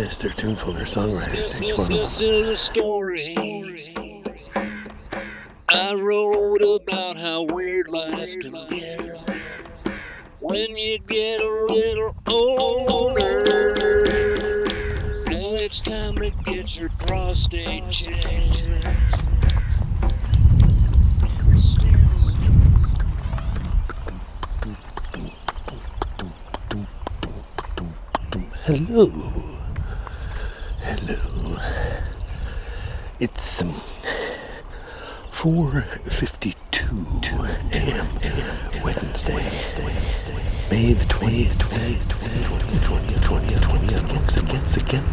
Yes, 0.00 0.16
they're 0.16 0.30
tuneful. 0.30 0.72
They're 0.72 0.86
songwriters, 0.86 1.60
each 1.60 1.76
one 1.76 1.92
of 1.92 2.18
them. 2.18 2.24
is 2.24 2.48
a 2.48 2.56
story 2.56 3.36
I 5.68 5.92
wrote 5.92 6.62
about 6.62 7.18
how 7.18 7.42
weird 7.42 7.88
life 7.88 8.30
can 8.40 8.66
get 8.70 9.20
when 10.40 10.74
you 10.74 11.00
get 11.00 11.42
a 11.42 11.66
little 11.68 12.16
older. 12.26 13.44
Now 15.26 15.52
it's 15.60 15.80
time 15.80 16.16
to 16.16 16.30
get 16.30 16.74
your 16.76 16.88
prostate 17.00 17.90
checked. 17.90 18.56
Hello. 28.64 29.39
Hello. 31.06 31.56
It's 33.18 33.62
um, 33.62 33.70
4.52 35.30 36.52
a.m. 37.72 38.06
Wednesday. 38.84 39.32
May 40.70 40.92
the 40.92 41.06
20th, 41.06 41.56
20th, 41.56 42.04
20th, 42.04 42.84
20th, 42.84 43.24
20th, 43.24 43.64
20th, 43.64 44.44
20th, 44.44 44.76
again. 44.76 45.06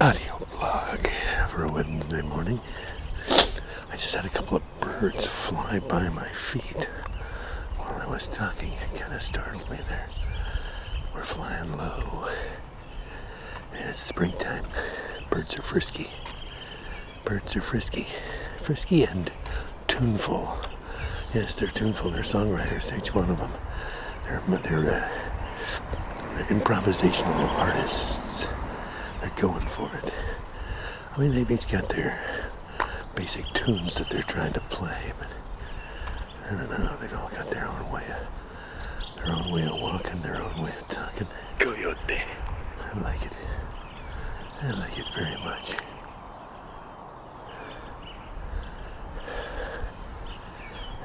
Audio 0.00 0.38
blog 0.54 1.00
for 1.48 1.64
a 1.64 1.68
Wednesday 1.72 2.22
morning. 2.22 2.60
I 3.90 3.96
just 3.96 4.14
had 4.14 4.24
a 4.24 4.28
couple 4.28 4.58
of 4.58 4.62
birds 4.80 5.26
fly 5.26 5.80
by 5.80 6.08
my 6.10 6.28
feet 6.28 6.88
while 7.76 8.00
I 8.00 8.06
was 8.08 8.28
talking. 8.28 8.70
It 8.70 8.94
kind 9.00 9.12
of 9.12 9.20
startled 9.20 9.68
me 9.68 9.78
there. 9.88 10.08
Flying 11.36 11.76
low. 11.76 12.28
It's 13.74 13.98
springtime. 14.00 14.64
Birds 15.28 15.58
are 15.58 15.62
frisky. 15.62 16.08
Birds 17.26 17.54
are 17.54 17.60
frisky. 17.60 18.06
Frisky 18.62 19.04
and 19.04 19.30
tuneful. 19.86 20.58
Yes, 21.34 21.54
they're 21.54 21.68
tuneful. 21.68 22.10
They're 22.10 22.22
songwriters, 22.22 22.96
each 22.96 23.14
one 23.14 23.28
of 23.28 23.36
them. 23.36 23.50
They're, 24.24 24.40
they're, 24.60 24.94
uh, 24.94 25.08
they're 26.34 26.44
improvisational 26.58 27.50
artists. 27.58 28.48
They're 29.20 29.28
going 29.36 29.66
for 29.66 29.90
it. 29.94 30.14
I 31.14 31.20
mean, 31.20 31.32
they've 31.32 31.50
each 31.50 31.70
got 31.70 31.90
their 31.90 32.18
basic 33.14 33.44
tunes 33.48 33.96
that 33.96 34.08
they're 34.08 34.22
trying 34.22 34.54
to 34.54 34.60
play, 34.60 35.12
but 35.18 35.28
I 36.50 36.54
don't 36.56 36.70
know. 36.70 36.96
They've 36.98 37.12
all 37.14 37.28
got 37.28 37.50
their 37.50 37.66
own 37.68 37.90
way 37.92 38.04
of, 38.08 38.45
their 39.26 39.34
own 39.34 39.50
way 39.52 39.62
of 39.62 39.80
walking, 39.80 40.20
their 40.22 40.36
own 40.36 40.62
way 40.62 40.70
of 40.80 40.88
talking. 40.88 41.26
Coyote. 41.58 41.98
I 42.08 43.00
like 43.00 43.24
it. 43.26 43.36
I 44.62 44.70
like 44.72 44.98
it 44.98 45.08
very 45.14 45.36
much. 45.44 45.76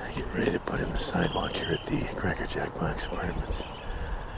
I 0.03 0.11
get 0.13 0.25
ready 0.35 0.51
to 0.51 0.59
put 0.59 0.79
in 0.79 0.89
the 0.89 0.99
sidewalk 0.99 1.51
here 1.53 1.73
at 1.73 1.85
the 1.85 2.01
Cracker 2.15 2.45
Jack 2.45 2.73
Box 2.75 3.05
Apartments. 3.05 3.63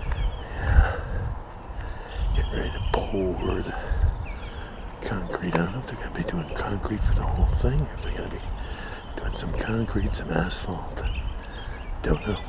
Yeah. 0.05 0.99
Get 2.37 2.53
ready 2.53 2.71
to 2.71 2.79
pour 2.93 3.55
the 3.61 3.75
concrete. 5.01 5.55
I 5.55 5.57
don't 5.57 5.73
know 5.73 5.79
if 5.79 5.87
they're 5.87 5.97
going 5.97 6.13
to 6.13 6.23
be 6.23 6.29
doing 6.29 6.49
concrete 6.55 7.03
for 7.03 7.15
the 7.15 7.23
whole 7.23 7.47
thing, 7.47 7.81
or 7.81 7.93
if 7.95 8.03
they're 8.03 8.13
going 8.13 8.29
to 8.29 8.35
be 8.35 8.41
doing 9.17 9.33
some 9.33 9.51
concrete, 9.53 10.13
some 10.13 10.31
asphalt. 10.31 11.03
Don't 12.01 12.25
know. 12.27 12.39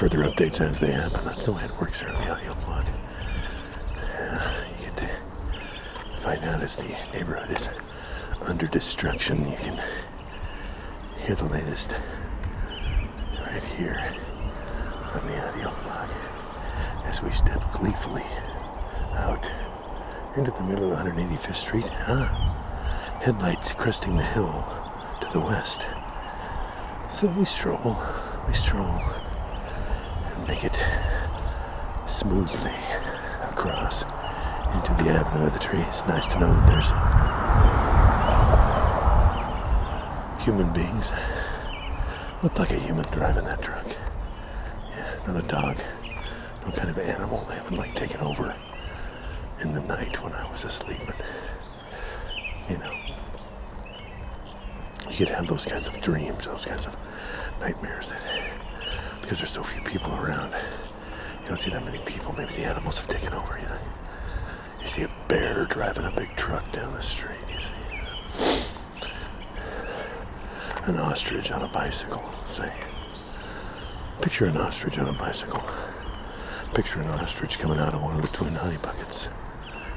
Further 0.00 0.20
updates 0.20 0.62
as 0.62 0.80
they 0.80 0.92
happen. 0.92 1.26
That's 1.26 1.44
the 1.44 1.52
way 1.52 1.62
it 1.62 1.78
works 1.78 2.00
here 2.00 2.08
on 2.08 2.24
the 2.24 2.30
audio 2.30 2.54
blog. 2.64 2.86
Yeah, 3.98 4.64
you 4.70 4.86
get 4.86 4.96
to 4.96 5.10
find 6.22 6.42
out 6.42 6.62
as 6.62 6.76
the 6.76 6.88
neighborhood 7.12 7.54
is 7.54 7.68
under 8.48 8.66
destruction. 8.66 9.46
You 9.46 9.58
can 9.58 9.78
hear 11.18 11.34
the 11.34 11.44
latest 11.44 12.00
right 13.46 13.62
here 13.62 14.02
on 15.12 15.26
the 15.26 15.48
audio 15.48 15.70
blog 15.82 16.08
as 17.04 17.22
we 17.22 17.30
step 17.30 17.60
gleefully 17.70 18.24
out 19.16 19.52
into 20.34 20.50
the 20.50 20.62
middle 20.62 20.94
of 20.94 20.98
185th 20.98 21.56
Street. 21.56 21.90
Ah, 22.08 23.20
headlights 23.20 23.74
cresting 23.74 24.16
the 24.16 24.24
hill 24.24 24.64
to 25.20 25.28
the 25.30 25.40
west. 25.40 25.86
So 27.10 27.26
we 27.26 27.44
stroll, 27.44 28.02
we 28.48 28.54
stroll, 28.54 28.98
make 30.50 30.64
it 30.64 30.82
smoothly 32.06 32.74
across 33.52 34.02
into 34.74 34.92
the 34.94 35.08
avenue 35.08 35.46
of 35.46 35.52
the 35.52 35.60
trees. 35.60 36.02
Nice 36.08 36.26
to 36.26 36.40
know 36.40 36.52
that 36.52 36.66
there's 36.66 36.90
human 40.44 40.72
beings. 40.72 41.12
Looked 42.42 42.58
like 42.58 42.72
a 42.72 42.80
human 42.80 43.04
driving 43.12 43.44
that 43.44 43.62
truck. 43.62 43.86
Yeah, 44.90 45.14
not 45.24 45.36
a 45.36 45.46
dog. 45.46 45.76
No 46.66 46.72
kind 46.72 46.90
of 46.90 46.98
animal. 46.98 47.46
They 47.48 47.54
haven't 47.54 47.76
like 47.76 47.94
taken 47.94 48.20
over 48.20 48.52
in 49.60 49.72
the 49.72 49.82
night 49.82 50.20
when 50.20 50.32
I 50.32 50.50
was 50.50 50.64
asleep. 50.64 50.98
But, 51.06 51.22
you 52.68 52.78
know, 52.78 52.92
you 55.08 55.16
could 55.16 55.28
have 55.28 55.46
those 55.46 55.64
kinds 55.64 55.86
of 55.86 56.00
dreams, 56.00 56.46
those 56.46 56.66
kinds 56.66 56.86
of 56.86 56.96
nightmares 57.60 58.10
that, 58.10 58.20
because 59.30 59.38
there's 59.38 59.50
so 59.52 59.62
few 59.62 59.80
people 59.82 60.12
around, 60.16 60.52
you 61.40 61.46
don't 61.46 61.60
see 61.60 61.70
that 61.70 61.84
many 61.84 61.98
people. 61.98 62.34
Maybe 62.36 62.52
the 62.52 62.64
animals 62.64 62.98
have 62.98 63.06
taken 63.06 63.32
over, 63.32 63.56
you 63.60 63.64
know. 63.64 63.78
You 64.80 64.88
see 64.88 65.02
a 65.02 65.10
bear 65.28 65.66
driving 65.66 66.04
a 66.04 66.10
big 66.10 66.34
truck 66.34 66.72
down 66.72 66.92
the 66.94 67.00
street. 67.00 67.38
You 67.48 67.60
see 67.60 67.72
an 70.82 70.98
ostrich 70.98 71.52
on 71.52 71.62
a 71.62 71.68
bicycle, 71.68 72.28
say. 72.48 72.72
Picture 74.20 74.46
an 74.46 74.56
ostrich 74.56 74.98
on 74.98 75.06
a 75.06 75.12
bicycle. 75.12 75.62
Picture 76.74 77.00
an 77.00 77.10
ostrich 77.10 77.56
coming 77.60 77.78
out 77.78 77.94
of 77.94 78.02
one 78.02 78.16
of 78.16 78.22
the 78.22 78.36
twin 78.36 78.52
honey 78.52 78.78
buckets. 78.78 79.28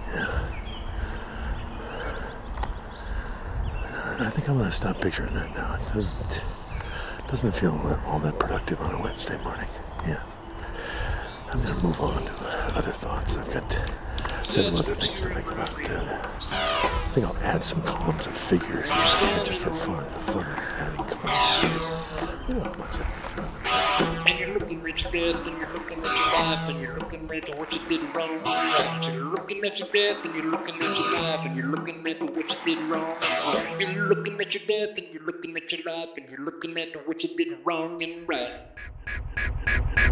Yeah. 0.09 0.27
I 4.19 4.29
think 4.29 4.47
I'm 4.47 4.59
to 4.59 4.72
stop 4.72 5.01
picturing 5.01 5.33
that 5.33 5.55
now. 5.55 5.73
It 5.73 5.91
doesn't, 5.91 6.43
doesn't 7.33 7.53
feel 7.53 7.99
all 8.05 8.19
that 8.19 8.38
productive 8.38 8.79
on 8.79 8.94
a 8.94 9.01
Wednesday 9.01 9.35
morning. 9.44 9.66
Yeah. 10.05 10.21
I'm 11.51 11.63
going 11.63 11.73
to 11.73 11.83
move 11.83 11.99
on 11.99 12.23
to 12.23 12.31
other 12.77 12.91
thoughts. 12.91 13.38
I've 13.38 13.51
got 13.51 13.81
several 14.47 14.77
other 14.77 14.94
things 14.94 15.21
to 15.21 15.29
think 15.29 15.51
about. 15.51 15.89
Uh, 15.89 16.27
I 16.51 17.09
think 17.09 17.25
I'll 17.25 17.35
add 17.38 17.63
some 17.63 17.81
columns 17.81 18.27
of 18.27 18.38
figures 18.38 18.88
just 19.43 19.61
for 19.61 19.72
fun. 19.72 20.03
The 20.13 20.19
fun 20.19 20.45
death, 25.13 25.47
and 25.47 25.57
you're 25.59 25.74
looking 25.74 26.00
at 26.00 26.06
your 26.06 26.31
life, 26.34 26.69
and 26.69 26.81
you're 26.81 26.97
looking 26.97 27.31
at 27.31 27.57
what 27.57 27.72
you 27.72 27.79
did 27.88 28.16
wrong. 28.16 28.41
So 29.03 29.12
you're 29.12 29.25
looking 29.25 29.63
at 29.63 29.78
your 29.78 29.88
death, 29.90 30.25
and 30.25 30.34
you're 30.35 30.46
looking 30.46 30.75
at 30.81 30.97
your 30.97 31.12
life, 31.13 31.46
and 31.46 31.56
you're 31.56 31.68
looking 31.68 32.07
at 32.07 32.22
what 32.22 32.50
you 32.50 32.57
did 32.66 32.79
wrong. 32.90 33.16
You're 33.79 34.07
looking 34.07 34.41
at 34.41 34.53
your 34.56 34.66
death, 34.68 34.97
and 34.97 35.07
you're 35.13 35.23
looking 35.23 35.56
at 35.56 35.72
your 35.72 35.84
life, 35.85 36.09
and 36.18 36.28
you're 36.29 36.40
looking 36.44 36.78
at 36.79 37.07
what 37.07 37.23
you 37.23 37.38
did 37.38 37.59
wrong 37.63 38.02
and 38.02 38.28
right. 38.28 40.09